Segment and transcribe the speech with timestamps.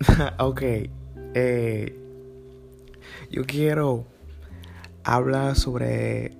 [0.38, 0.62] ok.
[1.34, 1.98] Eh,
[3.30, 4.06] yo quiero
[5.04, 6.36] hablar sobre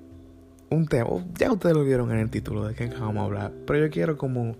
[0.70, 1.10] un tema.
[1.38, 3.52] Ya ustedes lo vieron en el título de que vamos a hablar.
[3.66, 4.56] Pero yo quiero como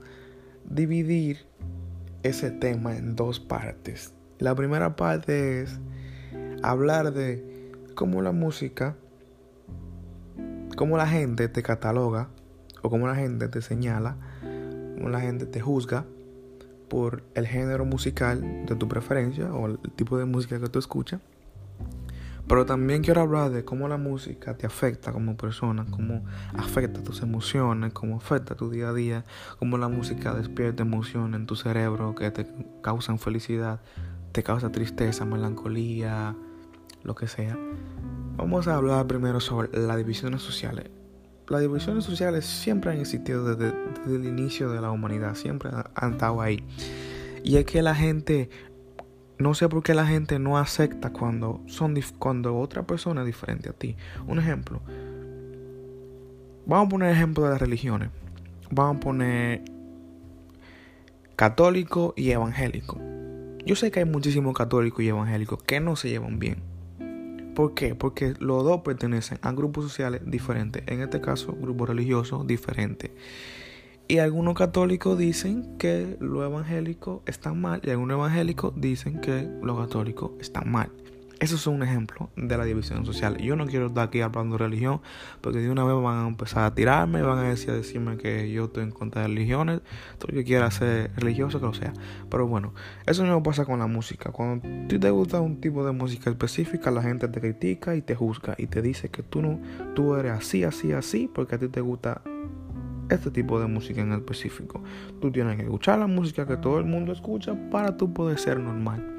[0.65, 1.47] dividir
[2.23, 4.13] ese tema en dos partes.
[4.39, 5.79] La primera parte es
[6.63, 8.97] hablar de cómo la música,
[10.77, 12.29] cómo la gente te cataloga
[12.83, 14.17] o cómo la gente te señala,
[14.97, 16.05] cómo la gente te juzga
[16.89, 21.21] por el género musical de tu preferencia o el tipo de música que tú escuchas.
[22.49, 26.25] Pero también quiero hablar de cómo la música te afecta como persona, cómo
[26.57, 29.25] afecta tus emociones, cómo afecta tu día a día,
[29.59, 32.47] cómo la música despierta emociones en tu cerebro que te
[32.83, 33.81] causan felicidad,
[34.31, 36.37] te causa tristeza, melancolía,
[37.03, 37.59] lo que sea.
[38.37, 40.96] Vamos a hablar primero sobre las divisiones sociales.
[41.49, 43.73] Las divisiones sociales siempre han existido desde,
[44.07, 46.65] el inicio de la humanidad, siempre han estado ahí.
[47.45, 48.51] Y es que la gente
[49.39, 53.69] no sé por qué la gente no acepta cuando, son cuando otra persona es diferente
[53.69, 53.97] a ti.
[54.27, 54.81] Un ejemplo.
[56.65, 58.11] Vamos a poner ejemplo de las religiones.
[58.71, 59.63] Vamos a poner
[61.37, 62.99] católico y evangélico.
[63.65, 66.63] Yo sé que hay muchísimos católicos y evangélicos que no se llevan bien.
[67.57, 67.95] ¿Por qué?
[67.95, 70.83] Porque los dos pertenecen a grupos sociales diferentes.
[70.89, 73.13] En este caso, grupos religiosos diferentes.
[74.09, 79.75] Y algunos católicos dicen que lo evangélico está mal y algunos evangélicos dicen que lo
[79.75, 80.91] católico está mal.
[81.39, 83.37] Eso es un ejemplo de la división social.
[83.37, 85.03] Yo no quiero estar aquí hablando de religión
[85.43, 88.51] porque de una vez van a empezar a tirarme, van a decir, a decirme que
[88.51, 89.83] yo estoy en contra de religiones,
[90.19, 91.93] todo el que quiera ser religioso que lo sea.
[92.31, 92.73] Pero bueno,
[93.05, 94.33] eso no pasa con la música.
[94.33, 98.15] Cuando a te gusta un tipo de música específica, la gente te critica y te
[98.15, 99.61] juzga y te dice que tú no,
[99.95, 102.23] tú eres así, así, así, porque a ti te gusta
[103.11, 104.83] este tipo de música en específico.
[105.21, 108.59] Tú tienes que escuchar la música que todo el mundo escucha para tú poder ser
[108.59, 109.16] normal.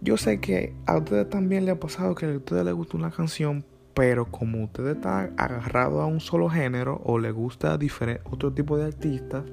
[0.00, 3.10] Yo sé que a ustedes también les ha pasado que a ustedes les gusta una
[3.10, 7.78] canción, pero como ustedes están agarrados a un solo género o les gusta
[8.30, 9.44] otro tipo de artista,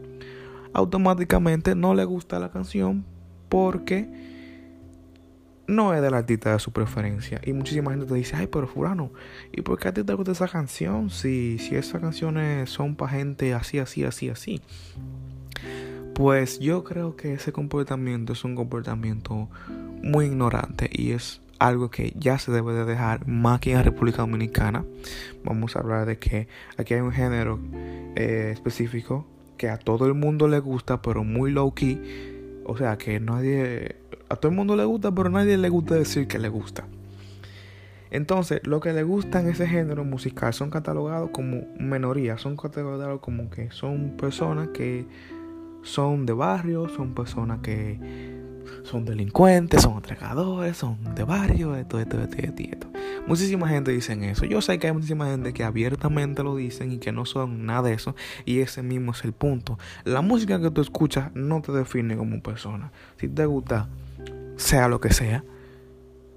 [0.74, 3.06] automáticamente no les gusta la canción
[3.48, 4.10] porque
[5.68, 7.40] no es del artista de su preferencia.
[7.44, 9.12] Y muchísima gente te dice, ay, pero fulano,
[9.52, 11.10] ¿y por qué a ti te gusta esa canción?
[11.10, 14.62] Si, si esas canciones son para gente así, así, así, así.
[16.14, 19.50] Pues yo creo que ese comportamiento es un comportamiento
[20.04, 23.84] muy ignorante y es algo que ya se debe de dejar más que en la
[23.84, 24.86] República Dominicana.
[25.44, 26.48] Vamos a hablar de que
[26.78, 27.60] aquí hay un género
[28.16, 29.26] eh, específico
[29.58, 32.62] que a todo el mundo le gusta, pero muy low key.
[32.66, 33.96] O sea, que nadie
[34.30, 36.86] a todo el mundo le gusta, pero nadie le gusta decir que le gusta.
[38.12, 43.20] Entonces, lo que le gusta en ese género musical son catalogados como minorías, son catalogados
[43.22, 45.08] como que son personas que
[45.84, 48.34] son de barrio, son personas que
[48.84, 52.88] son delincuentes, son atracadores, son de barrio, esto, esto, esto, esto, esto.
[53.28, 54.46] Muchísima gente dicen eso.
[54.46, 57.84] Yo sé que hay muchísima gente que abiertamente lo dicen y que no son nada
[57.84, 58.16] de eso.
[58.46, 59.78] Y ese mismo es el punto.
[60.04, 62.92] La música que tú escuchas no te define como persona.
[63.18, 63.88] Si te gusta
[64.58, 65.44] sea lo que sea,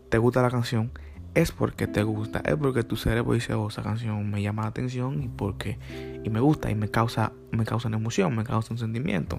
[0.08, 0.92] te gusta la canción,
[1.36, 4.68] es porque te gusta, es porque tu cerebro dice, oh, esa canción me llama la
[4.68, 5.78] atención y porque
[6.24, 9.38] y me gusta y me causa me causa una emoción, me causa un sentimiento.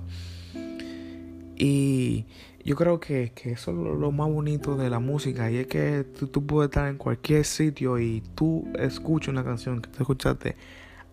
[1.58, 2.28] Y
[2.63, 6.46] yo creo que, eso es lo, más bonito de la música y es que tú,
[6.46, 10.56] puedes estar en cualquier sitio y tú escuchas una canción que tú escuchaste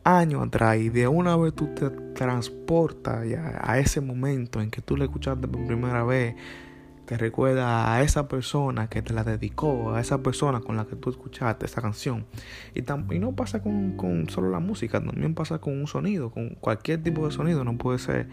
[0.04, 3.24] años atrás y de una vez tú te transportas
[3.58, 6.36] a ese momento en que tú la escuchaste por primera vez
[7.06, 10.96] te recuerda a esa persona que te la dedicó, a esa persona con la que
[10.96, 12.24] tú escuchaste esa canción.
[12.74, 16.50] Y, y no pasa con, con, solo la música, también pasa con un sonido, con
[16.60, 18.28] cualquier tipo de sonido, no puede ser...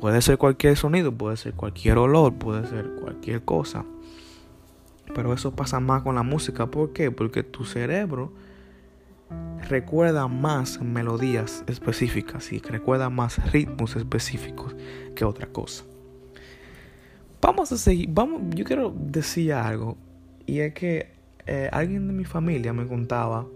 [0.00, 3.86] Puede ser cualquier sonido, puede ser cualquier olor, puede ser cualquier cosa.
[5.14, 6.66] Pero eso pasa más con la música.
[6.66, 7.10] ¿Por qué?
[7.10, 8.30] Porque tu cerebro
[9.70, 14.76] recuerda más melodías específicas y recuerda más ritmos específicos
[15.14, 15.84] que otra cosa.
[17.46, 19.96] Vamos a seguir, vamos, yo quiero decir algo.
[20.46, 21.12] Y es que
[21.46, 23.46] eh, alguien de mi familia me contaba.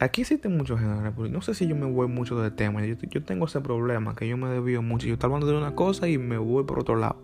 [0.00, 2.84] Aquí existen muchos géneros, no sé si yo me voy mucho del tema.
[2.84, 5.06] Yo, tengo ese problema que yo me desvío mucho.
[5.06, 7.22] Yo estoy hablando de una cosa y me voy por otro lado.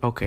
[0.00, 0.22] Ok.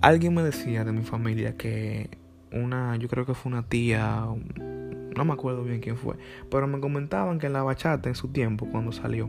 [0.00, 2.08] Alguien me decía de mi familia que
[2.50, 4.26] una, yo creo que fue una tía,
[4.56, 6.16] no me acuerdo bien quién fue,
[6.50, 9.28] pero me comentaban que la bachata en su tiempo, cuando salió,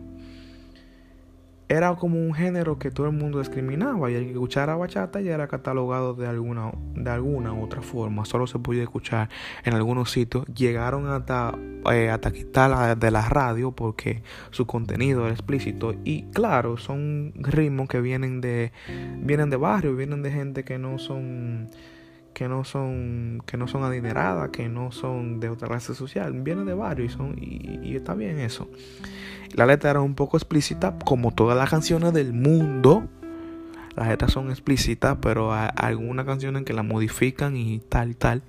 [1.68, 5.34] era como un género que todo el mundo discriminaba y el que escuchara bachata ya
[5.34, 8.26] era catalogado de alguna, de alguna otra forma.
[8.26, 9.30] Solo se podía escuchar
[9.64, 10.46] en algunos sitios.
[10.48, 11.58] Llegaron hasta,
[11.92, 14.22] eh, hasta quitarla de la radio porque
[14.52, 15.96] su contenido era explícito.
[16.04, 18.72] Y claro, son ritmos que vienen de,
[19.20, 21.70] vienen de barrio, vienen de gente que no son
[22.36, 26.66] que no son que no son adineradas, que no son de otra clase social, vienen
[26.66, 28.70] de barrio y son y, está bien eso.
[29.54, 33.08] La letra era un poco explícita, como todas las canciones del mundo.
[33.96, 38.44] Las letras son explícitas, pero hay algunas canciones que la modifican y tal tal.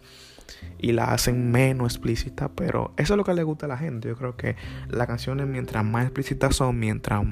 [0.79, 4.09] Y la hacen menos explícita, pero eso es lo que le gusta a la gente.
[4.09, 4.57] Yo creo que
[4.89, 7.25] las canciones, mientras más explícitas son, mientras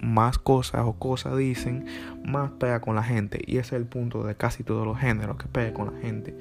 [0.00, 1.86] más cosas o cosas dicen,
[2.24, 3.40] más pega con la gente.
[3.46, 6.34] Y ese es el punto de casi todos los géneros que pega con la gente.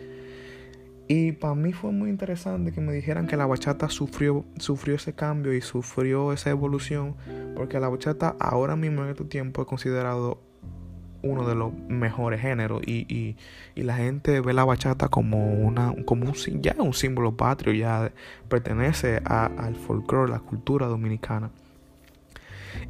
[1.13, 5.13] Y para mí fue muy interesante que me dijeran que la bachata sufrió, sufrió ese
[5.13, 7.17] cambio y sufrió esa evolución,
[7.53, 10.39] porque la bachata ahora mismo en este tiempo es considerado
[11.23, 13.35] uno de los mejores géneros y,
[13.75, 18.11] la gente ve la bachata como una como un ya un símbolo patrio ya
[18.47, 21.49] pertenece al folclore la cultura dominicana.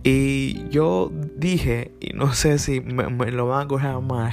[0.04, 4.32] Y yo dije y no sé si me, lo van a coger mal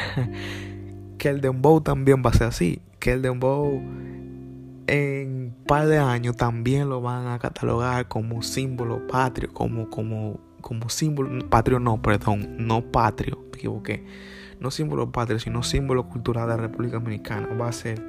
[1.19, 3.81] que el dembow también va a ser así que el dembow
[4.89, 10.41] en un par de años también lo van a catalogar como símbolo patrio, como, como,
[10.61, 14.05] como símbolo, patrio no, perdón, no patrio, me equivoqué,
[14.61, 18.03] no símbolo patrio, sino símbolo cultural de la República Dominicana, va a ser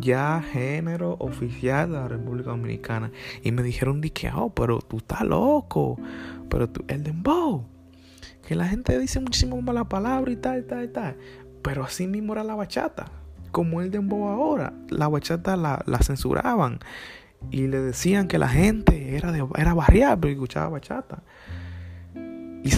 [0.00, 3.12] ya género oficial de la República Dominicana.
[3.42, 5.98] Y me dijeron, di que, oh, pero tú estás loco,
[6.48, 7.66] pero tú, el dembow,
[8.46, 11.16] que la gente dice muchísimo mala palabra y tal, y tal, y tal,
[11.62, 13.22] pero así mismo era la bachata
[13.52, 14.72] como el dembow ahora.
[14.88, 16.80] La bachata la, censuraban
[17.50, 21.22] y le decían que la gente era, de, era barrial pero escuchaba bachata.
[22.64, 22.70] Y,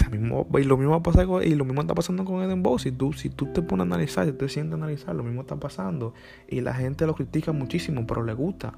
[0.63, 2.79] lo mismo pasa y lo mismo está pasando con el dembow.
[2.79, 5.41] Si tú, si tú te pones a analizar, si te sientes a analizar, lo mismo
[5.41, 6.13] está pasando.
[6.47, 8.73] Y la gente lo critica muchísimo, pero le gusta.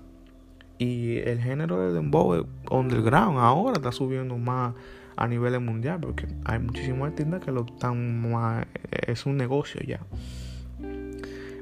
[0.78, 4.74] Y el género del dembow underground ahora está subiendo más
[5.16, 10.00] a nivel mundial porque hay muchísimos artistas que lo están más, es un negocio ya.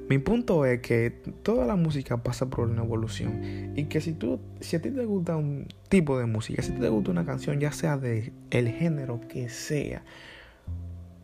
[0.07, 1.09] Mi punto es que
[1.41, 5.03] toda la música pasa por una evolución y que si tú, si a ti te
[5.03, 9.19] gusta un tipo de música, si te gusta una canción, ya sea de el género
[9.27, 10.03] que sea,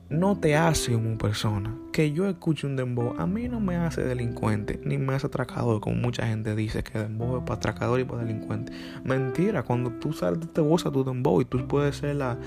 [0.09, 1.77] no te hace una persona.
[1.93, 5.79] Que yo escuche un dembow, a mí no me hace delincuente, ni me hace atracador,
[5.79, 8.73] como mucha gente dice que dembow es para atracador y para delincuente.
[9.03, 12.39] Mentira, cuando tú sales te goza tu dembow y tú puedes ser la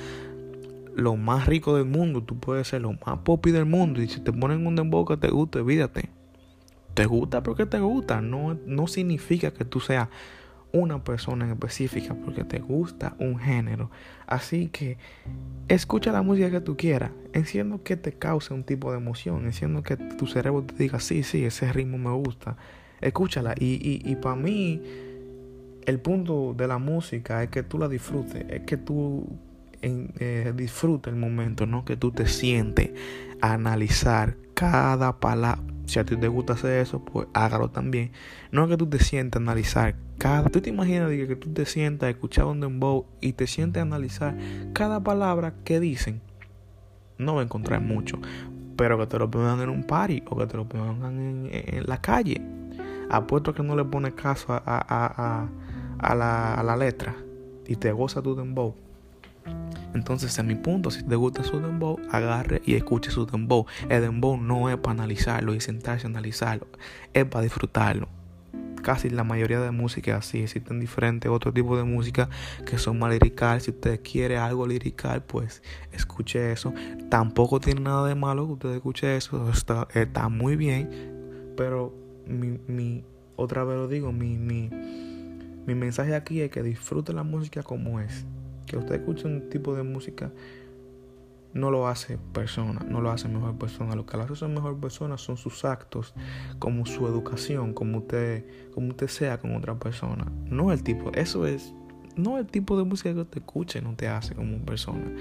[0.97, 4.21] lo más rico del mundo, tú puedes ser lo más popi del mundo y si
[4.21, 6.24] te ponen un dembow que te guste, olvídate
[6.94, 8.20] te gusta porque te gusta.
[8.20, 10.08] No, no significa que tú seas
[10.73, 13.91] una persona en específica porque te gusta un género.
[14.26, 14.99] Así que
[15.69, 19.82] escucha la música que tú quieras, enciendo que te cause un tipo de emoción, enciendo
[19.82, 22.56] que tu cerebro te diga, sí, sí, ese ritmo me gusta.
[23.00, 23.55] Escúchala.
[23.58, 24.82] Y, y, y para mí,
[25.87, 29.29] el punto de la música es que tú la disfrutes, es que tú
[29.82, 32.91] eh, disfrutes el momento, no que tú te sientes
[33.41, 38.11] a analizar cada palabra si a ti te gusta hacer eso, pues hágalo también.
[38.51, 40.49] No es que tú te sientas analizar cada.
[40.49, 44.37] Tú te imaginas que, tú te sientas a un dembow y te sientes a analizar
[44.73, 46.21] cada palabra que dicen.
[47.19, 48.19] No va a encontrar mucho.
[48.77, 52.01] Pero que te lo pongan en un party o que te lo pongan en, la
[52.01, 52.41] calle.
[53.11, 55.49] Apuesto que no le pones caso a, a,
[55.99, 57.15] a, la, a la letra
[57.67, 58.75] y te goza tu dembow.
[59.94, 63.67] Entonces, en mi punto, si te gusta su dembow, agarre y escuche su dembow.
[63.89, 66.67] El dembow no es para analizarlo y sentarse a analizarlo,
[67.13, 68.08] es para disfrutarlo.
[68.82, 70.43] Casi la mayoría de música es así.
[70.43, 72.29] Existen diferentes otros tipos de música
[72.67, 73.63] que son más lirical.
[73.63, 76.74] Si usted quiere algo lirical, pues escuche eso.
[77.08, 79.48] Tampoco tiene nada de malo que usted escuche eso.
[79.51, 81.55] Está, está muy bien.
[81.56, 81.94] Pero
[82.27, 83.05] mi, mi,
[83.36, 84.69] otra vez lo digo, mi, mi,
[85.67, 88.27] mi mensaje aquí es que disfrute la música como es
[88.75, 90.31] que usted escuche un tipo de música
[91.55, 93.95] no lo hace persona, no lo hace mejor persona.
[93.95, 96.13] Lo que lo hace mejor persona son sus actos,
[96.59, 100.31] como su educación, como usted, como usted sea con otra persona.
[100.47, 101.73] No el tipo, eso es,
[102.17, 105.13] no el tipo de música que usted escuche no te hace como persona.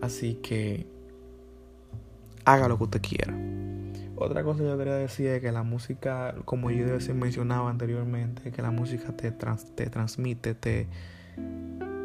[0.00, 0.86] Así que
[2.46, 3.38] haga lo que usted quiera.
[4.16, 8.62] Otra cosa que yo quería decir es que la música, como yo mencionaba anteriormente, que
[8.62, 10.86] la música te, te transmite, te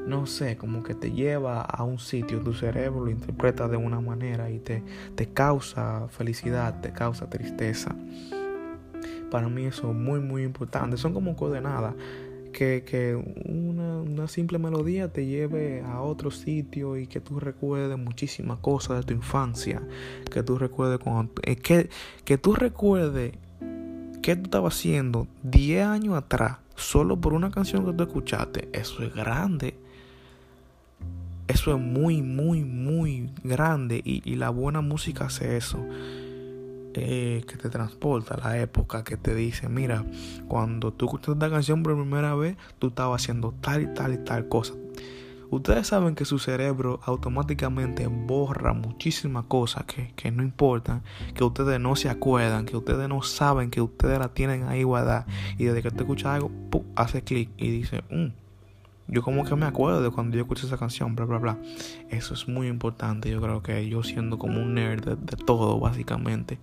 [0.10, 4.02] no sé, como que te lleva a un sitio, tu cerebro lo interpreta de una
[4.02, 4.84] manera y te,
[5.16, 7.96] te causa felicidad, te causa tristeza.
[9.30, 10.98] Para mí eso es muy, muy importante.
[10.98, 11.94] Son como coordenadas
[12.52, 17.98] que, que una, una, simple melodía te lleve a otro sitio y que tú recuerdes
[17.98, 19.82] muchísimas cosas de tu infancia,
[20.32, 21.90] que tú recuerdes cuando, eh, que,
[22.26, 22.56] que tú
[24.22, 29.04] qué tú estabas haciendo 10 años atrás solo por una canción que tú escuchaste, eso
[29.04, 29.76] es grande.
[31.50, 35.84] Eso es muy, muy, muy grande y, la buena música hace eso.
[36.94, 40.06] Eh, que te transporta a la época, que te dice, mira,
[40.48, 44.18] cuando tú escuchas esta canción por primera vez, tú estabas haciendo tal y tal y
[44.18, 44.74] tal cosa.
[45.50, 51.02] Ustedes saben que su cerebro automáticamente borra muchísimas cosas que, que, no importan,
[51.34, 55.26] que ustedes no se acuerdan, que ustedes no saben que ustedes la tienen ahí guardada.
[55.58, 56.52] Y desde que te escucha algo,
[56.96, 58.28] hace clic y dice, mm,
[59.10, 61.58] yo como que me acuerdo de cuando yo escuché esa canción, bla, bla, bla.
[62.10, 63.30] Eso es muy importante.
[63.30, 66.60] Yo creo que yo siendo como un nerd de, todo, básicamente,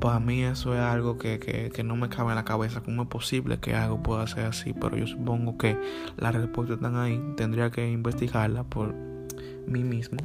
[0.00, 2.80] para mí eso es algo que, que, que, no me cabe en la cabeza.
[2.80, 4.72] ¿Cómo es posible que algo pueda ser así?
[4.72, 5.76] Pero yo supongo que
[6.16, 7.22] las respuestas están ahí.
[7.36, 8.92] Tendría que investigarla por
[9.66, 10.18] mí mismo.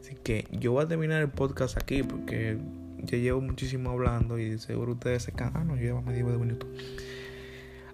[0.00, 2.58] Así que yo voy a terminar el podcast aquí porque
[3.02, 5.62] ya llevo muchísimo hablando y seguro ustedes se cansan.
[5.62, 6.68] Ah, no, yo llevo medio de minutos.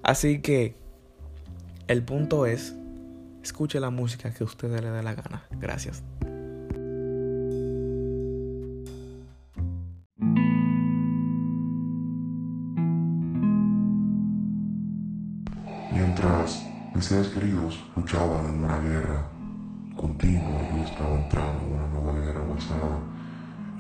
[0.03, 0.77] Así que
[1.89, 2.77] el punto es
[3.45, 5.45] Escuche la música que a usted le dé la gana.
[5.61, 6.03] Gracias.
[15.93, 19.29] Mientras mis seres queridos luchaban en una guerra
[19.95, 22.99] continua, yo estaba entrando en una nueva guerra basada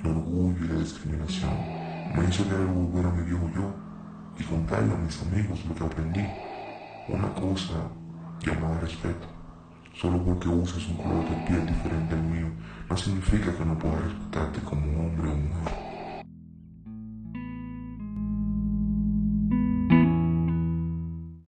[0.05, 1.55] en orgullo y la discriminación.
[2.15, 3.75] Me hizo querer volver a mi viejo yo
[4.39, 6.27] y contarle a mis amigos lo que aprendí.
[7.09, 7.89] Una cosa
[8.43, 9.34] llamada respeto.
[9.95, 12.49] Solo porque usas un color de piel diferente al mío,
[12.91, 15.84] no significa que no pueda respetarte como hombre o